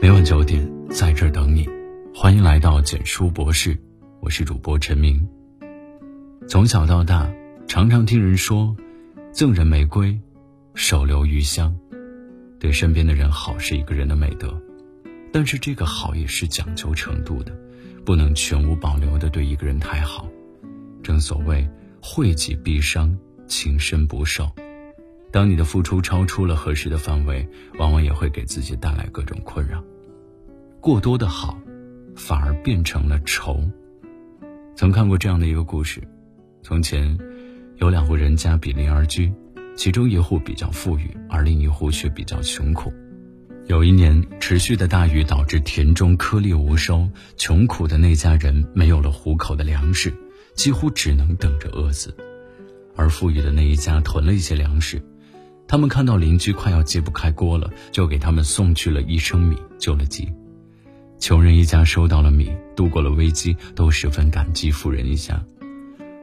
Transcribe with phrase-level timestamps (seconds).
[0.00, 1.68] 每晚九点，在这儿等你。
[2.14, 3.78] 欢迎来到简书博士，
[4.20, 5.26] 我是主播陈明。
[6.48, 7.32] 从小到大，
[7.66, 8.76] 常常听人说，
[9.32, 10.18] 赠人玫瑰，
[10.74, 11.74] 手留余香。
[12.58, 14.60] 对身边的人好是一个人的美德，
[15.32, 17.56] 但是这个好也是讲究程度的，
[18.04, 20.28] 不能全无保留的对一个人太好。
[21.02, 21.66] 正所谓
[22.02, 23.16] 惠己必伤，
[23.46, 24.50] 情深不寿。
[25.34, 27.44] 当你的付出超出了合适的范围，
[27.76, 29.82] 往往也会给自己带来各种困扰。
[30.80, 31.58] 过多的好，
[32.14, 33.68] 反而变成了仇。
[34.76, 36.00] 曾看过这样的一个故事：
[36.62, 37.18] 从前，
[37.78, 39.32] 有两户人家比邻而居，
[39.74, 42.92] 其中一户比较富裕，而另一户却比较穷苦。
[43.66, 50.14] 有一年，持续的大雨导致田中颗粒无收，穷苦的那家人没有了糊口的粮食，
[50.54, 52.12] 几乎只能等着饿死；
[52.94, 55.02] 而富裕的那一家囤了一些粮食。
[55.66, 60.32] 他们看到邻居快要揭不开锅了，就给他们送去了一升米，救了急。
[61.18, 65.42] 穷人一家收到了米，度过了危机，都十分感激富人一家。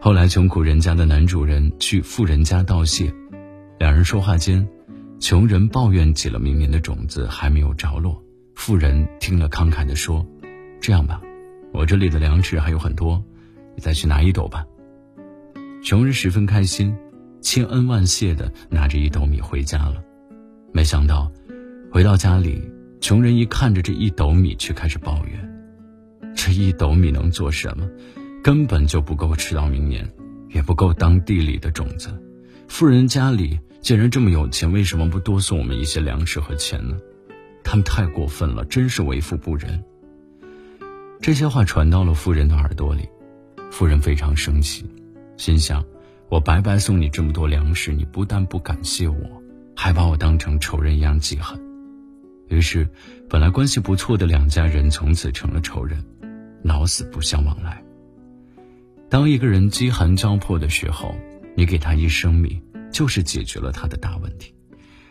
[0.00, 3.12] 后来，穷苦人家的男主人去富人家道谢，
[3.78, 4.66] 两人说话间，
[5.18, 8.22] 穷人抱怨起了明年的种子还没有着落。
[8.54, 10.26] 富人听了，慷慨地说
[10.80, 11.20] ：“这样吧，
[11.72, 13.22] 我这里的粮食还有很多，
[13.74, 14.66] 你再去拿一斗吧。”
[15.82, 16.94] 穷人十分开心。
[17.40, 20.02] 千恩万谢的拿着一斗米回家了，
[20.72, 21.30] 没想到，
[21.90, 22.62] 回到家里，
[23.00, 27.88] 穷人一看着这一斗米，却开始抱怨：这一斗米能做什么？
[28.42, 30.08] 根本就不够吃到明年，
[30.48, 32.10] 也不够当地里的种子。
[32.68, 36.96] 富人家里既然这么有钱，为什么不多送我们一些粮食和钱呢？
[37.64, 39.82] 他们太过分了，真是为富不仁。
[41.20, 43.08] 这些话传到了富人的耳朵里，
[43.70, 44.84] 富人非常生气，
[45.36, 45.84] 心想。
[46.30, 49.42] 我白白送你这么多粮食，你不但不感谢我，
[49.74, 51.60] 还把我当成仇人一样记恨。
[52.46, 52.88] 于是，
[53.28, 56.00] 本来关系不错的两家人从此成了仇人，
[56.62, 57.82] 老死不相往来。
[59.08, 61.16] 当一个人饥寒交迫的时候，
[61.56, 64.54] 你给他一升米，就是解决了他的大问题。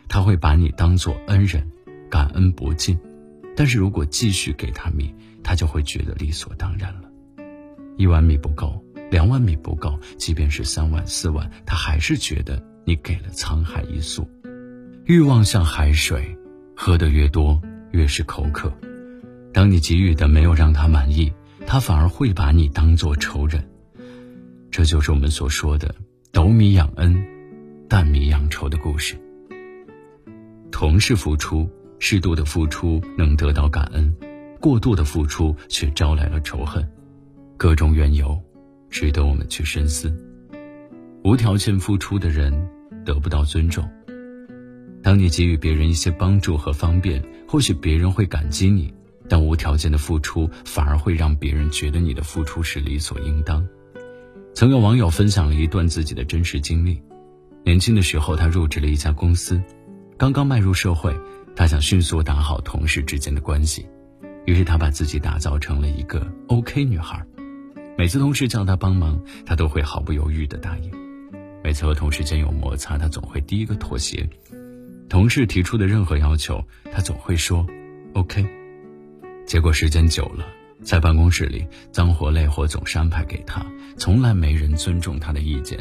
[0.07, 1.69] 他会把你当做恩人，
[2.09, 2.97] 感恩不尽。
[3.57, 5.13] 但是如果继续给他米，
[5.43, 7.09] 他就会觉得理所当然了。
[7.97, 8.81] 一碗米不够。
[9.11, 14.29] 两万米不够，即便是三万、四万，他还是觉得你给了沧海一粟。
[15.05, 16.37] 欲望像海水，
[16.75, 17.59] 喝得越多
[17.91, 18.71] 越是口渴。
[19.51, 21.33] 当你给予的没有让他满意，
[21.65, 23.67] 他反而会把你当做仇人。
[24.69, 25.95] 这就是我们所说的
[26.31, 27.25] “斗米养恩，
[27.87, 29.19] 担米养仇”的故事。
[30.71, 34.15] 同是付出，适度的付出能得到感恩，
[34.59, 36.87] 过度的付出却招来了仇恨。
[37.57, 38.39] 各种缘由。
[38.89, 40.13] 值得我们去深思。
[41.23, 42.51] 无条件付出的人
[43.05, 43.87] 得不到尊重。
[45.01, 48.93] 当你给予别人一些帮助和方便，或许别人会感激你，
[49.27, 53.65] 但无条件的付出反而会让别人觉得你的付出是理所应当。
[54.53, 57.01] 曾有网友分享了一段自己的真实经历：
[57.63, 59.61] 年轻的时候，他入职了一家公司，
[60.17, 61.17] 刚刚迈入社会，
[61.55, 63.85] 他想迅速打好同事之间的关系，
[64.45, 67.25] 于是他把自己打造成了一个 OK 女孩。
[67.99, 70.89] 每次同事叫他帮忙，他都会毫不犹豫地答应；
[71.61, 74.25] 每次和同事间有摩擦，他总会第一个妥协。
[75.09, 77.67] 同事提出的任何要求，他总会说
[78.13, 78.47] “OK”。
[79.45, 80.45] 结果时间久了，
[80.81, 83.65] 在办公室里，脏活累活总是安排给他，
[83.97, 85.77] 从来没人尊重他的意见。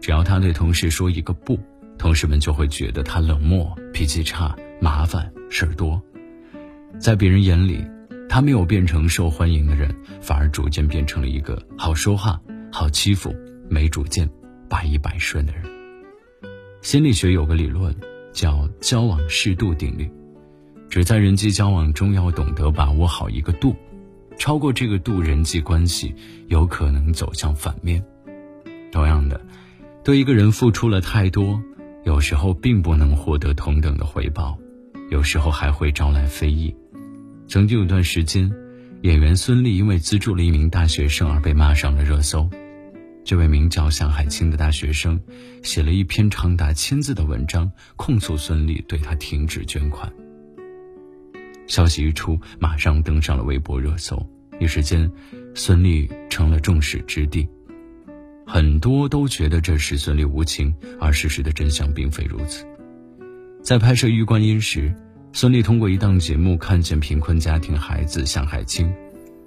[0.00, 1.58] 只要他对同事说一个不，
[1.98, 6.00] 同事们就会觉得他冷漠、脾气差、麻烦、事儿多。
[7.00, 7.84] 在别人眼里。
[8.30, 13.34] 他没有变成受欢迎的人，反而逐渐变成了一个好说话、好欺负、
[13.68, 14.30] 没主见、
[14.68, 15.64] 百依百顺的人。
[16.80, 17.92] 心理学有个理论
[18.32, 20.08] 叫交往适度定律，
[20.88, 23.74] 只在人际交往中要懂得把握好一个度，
[24.38, 26.14] 超过这个度，人际关系
[26.46, 28.00] 有可能走向反面。
[28.92, 29.40] 同样的，
[30.04, 31.60] 对一个人付出了太多，
[32.04, 34.56] 有时候并不能获得同等的回报，
[35.10, 36.72] 有时候还会招来非议。
[37.50, 38.48] 曾经有段时间，
[39.02, 42.48] 演员孙俪因为资助了一名大学生而被骂上了热搜。
[43.24, 45.20] 这位名叫向海清的大学生，
[45.60, 50.12] 写了一篇长达千字的文章，控诉孙俪对他停止捐款。
[51.66, 54.24] 消息一出，马上登上了微博热搜，
[54.60, 55.10] 一时间，
[55.52, 57.44] 孙俪成了众矢之的。
[58.46, 62.64] 很多都觉得这是孙俪无情，而事实的真相并非如此。
[63.60, 64.94] 在拍摄《玉观音》时。
[65.32, 68.92] 孙俪通过一档节目看见贫困家庭孩子向海清，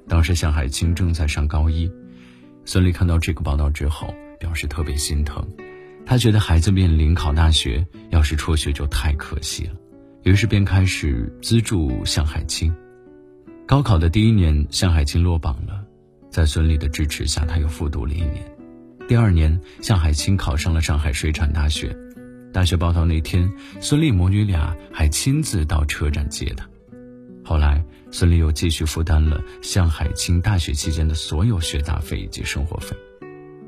[0.08, 1.92] 当时向海清正在上高一。
[2.64, 5.46] 孙俪看到这个报道之后，表示特别心疼。
[6.06, 9.74] 她觉得孩子面临考大学，要是辍学就太可惜了。
[10.24, 12.74] 于是便开始资助向海清。
[13.68, 15.84] 高考的第一年，向海清落榜了，
[16.30, 18.44] 在孙俪的支持下，他又复读了一年。
[19.06, 21.94] 第二年，向海清考上了上海水产大学。
[22.54, 23.52] 大学报到那天，
[23.82, 26.70] 孙俪母女俩还亲自到车站接她。
[27.44, 32.96] 后来，孙俪又继续负担了向海清大学期间的所有学杂费以及生活费。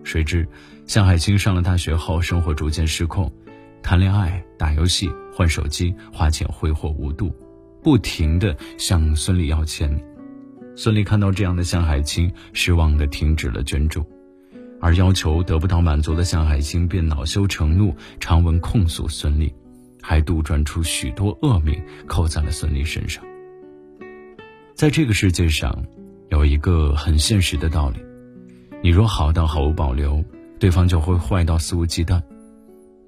[0.03, 0.47] 谁知，
[0.85, 3.33] 向海清上了大学后，生活逐渐失控，
[3.81, 7.35] 谈恋爱、打游戏、换手机，花钱挥霍无度，
[7.81, 9.99] 不停的向孙俪要钱。
[10.75, 14.05] 孙俪看到这样的向海清，失望的停止了捐助。
[14.85, 19.51] 而要求得不到满足的向海清便恼羞成怒，长文控诉孙俪，
[19.99, 23.23] 还杜撰出许多恶名扣在了孙俪身上。
[24.75, 25.83] 在这个世界上，
[26.29, 27.97] 有一个很现实的道理：
[28.83, 30.23] 你若好到毫无保留，
[30.59, 32.21] 对方就会坏到肆无忌惮；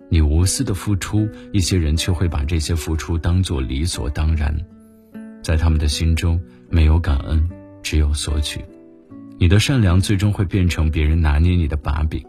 [0.09, 4.51] 你无私的付出，一些人却会把这些付出当作理所当然，
[5.43, 6.41] 在他们的心中
[6.71, 7.47] 没有感恩，
[7.83, 8.61] 只有索取。
[9.39, 12.25] 你的善良最终会变成别人拿捏你的把柄。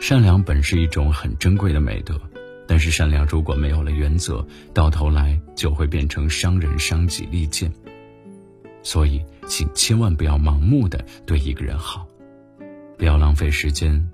[0.00, 2.20] 善良本是一种很珍贵的美德，
[2.68, 7.70] 但是善良如果没有了原则，到头来就会变成伤人伤己利剑。
[8.82, 12.06] 所以，请千万不要盲目的对一个人好，
[12.96, 14.08] 不要浪费时间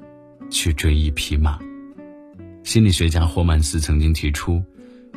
[0.50, 1.58] 去追一匹马。
[2.64, 4.64] 心理学家霍曼斯曾经提出，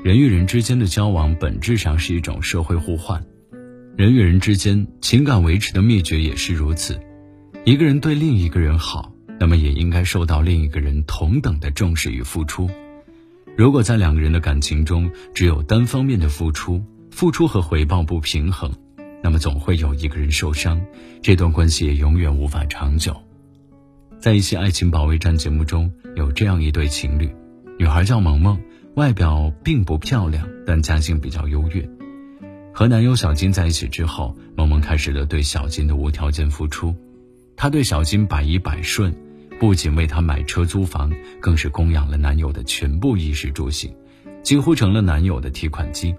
[0.04, 3.24] 人与人之间的交往本质上是一种社会互换。
[4.00, 6.98] 人与人之间情感维持的秘诀也是如此，
[7.66, 12.70] 一个人对另一个人好，那么也应该受到另一个人同等的重视与付出。
[13.58, 16.82] 如果在两个人的感情中只有单方面的付出，
[17.12, 18.72] 付出和回报不平衡，
[19.22, 20.82] 那么总会有一个人受伤，
[21.22, 23.14] 这段关系也永远无法长久。
[24.18, 27.30] 在一些爱情保卫战节目中，有这样一对情侣，
[27.78, 28.62] 女孩叫萌萌，
[28.96, 31.86] 外表并不漂亮，但家境比较优越。
[32.80, 36.96] 和男友小金在一起之后，萌萌开始了对小金的无条件付出。
[37.58, 39.14] 她对小金百依百顺，
[39.60, 41.12] 不仅为他买车租房，
[41.42, 43.94] 更是供养了男友的全部衣食住行，
[44.44, 46.16] 几乎成了男友的提款机。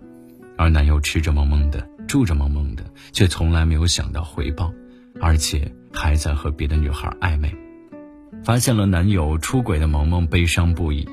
[0.58, 4.70] 而男友吃着萌萌的，住着萌萌的，却从来没有想到回报，
[5.18, 7.50] 而且还在和别的女孩暧昧。
[8.44, 11.08] 发现了男友出轨的萌萌悲伤不已，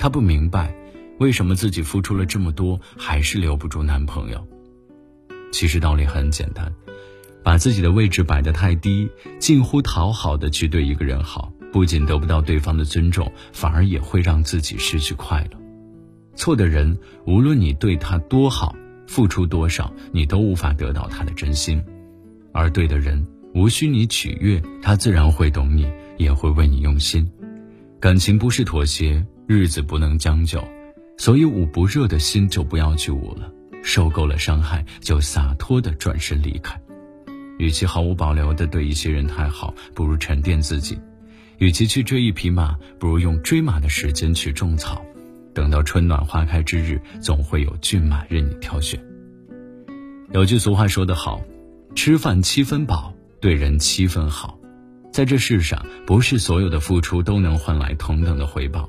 [0.00, 0.74] 她不明白，
[1.20, 4.44] 为什么自己付出了这么多，还是留不住男朋友。
[5.52, 6.72] 其实道理很简单，
[7.42, 9.08] 把自己的位置摆得太低，
[9.38, 15.58] 近乎讨好的去对一个人好，不仅得不到对方的尊重，反而也会让自己失去快乐。
[16.34, 18.74] 错的人，无论你对他多好，
[19.06, 21.80] 付出多少，你都无法得到他的真心；
[22.52, 25.86] 而对的人，无需你取悦，他自然会懂你，
[26.16, 27.30] 也会为你用心。
[27.98, 30.62] 感情不是妥协，日子不能将就，
[31.18, 33.52] 所以捂不热的心就不要去捂了。
[33.82, 36.80] 受够了伤害，就洒脱的转身离开。
[37.58, 40.96] 与其毫无保留的对一些人太好，不如沉淀自己；
[41.58, 45.04] 与其去追一匹马，不如用追马的时间去种草。
[45.52, 48.98] 等到春暖花开之日，总会有骏马任你挑选。
[50.32, 51.40] 有句俗话说得好
[51.94, 54.58] ：“吃饭七分饱，对人七分好。”
[55.12, 58.88] 在这世上，不是所有的付出都能换来同等的回报。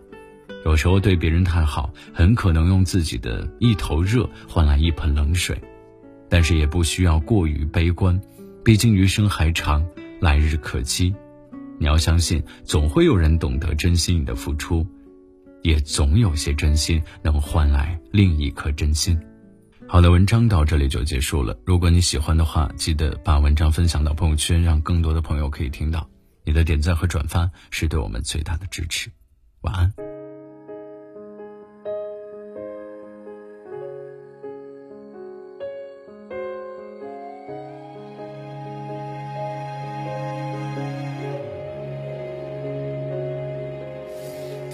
[0.63, 5.59] 有时候对别人太好，很可能用自己的一头热换来一盆冷水，
[6.29, 8.19] 但是也不需要过于悲观，
[8.63, 9.85] 毕竟余生还长，
[10.19, 11.13] 来日可期。
[11.79, 14.85] 你要相信，总会有人懂得珍惜你的付出，
[15.63, 19.19] 也总有些真心能换来另一颗真心。
[19.87, 21.57] 好的，文章到这里就结束了。
[21.65, 26.07] 如果你喜欢的话，记得把文章分享到朋友圈，让更多的朋友可以听到。
[26.45, 29.09] 你的点赞和转发是对我们最大的支持。
[29.61, 30.10] 晚安。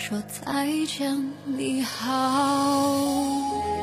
[0.00, 3.79] 说再见，你好。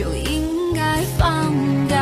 [0.00, 1.52] 就应该放
[1.86, 1.98] 掉。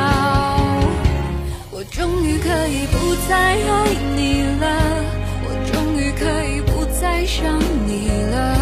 [1.72, 4.64] 我终于可以不再爱你了，
[5.42, 8.57] 我终于可以不再想你了。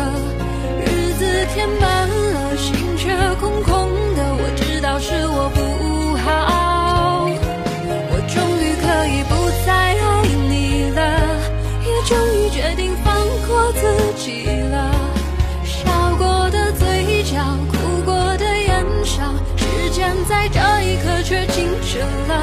[20.48, 22.40] 这一刻却静止了。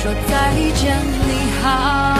[0.00, 2.17] 说再见，你好。